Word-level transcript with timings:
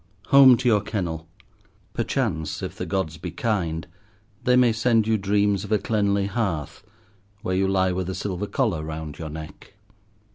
Home 0.29 0.57
to 0.57 0.67
your 0.67 0.81
kennel! 0.81 1.27
Perchance, 1.93 2.63
if 2.63 2.75
the 2.75 2.87
Gods 2.87 3.17
be 3.17 3.29
kind, 3.29 3.85
they 4.45 4.55
may 4.55 4.71
send 4.73 5.05
you 5.05 5.15
dreams 5.15 5.63
of 5.63 5.71
a 5.71 5.77
cleanly 5.77 6.25
hearth, 6.25 6.83
where 7.43 7.55
you 7.55 7.67
lie 7.67 7.91
with 7.91 8.09
a 8.09 8.15
silver 8.15 8.47
collar 8.47 8.81
round 8.83 9.19
your 9.19 9.29
neck. 9.29 9.75